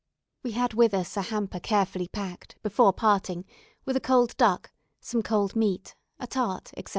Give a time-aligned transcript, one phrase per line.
[0.41, 3.45] We had with us a hamper carefully packed, before parting,
[3.85, 6.89] with a cold duck, some cold meat, a tart, etc.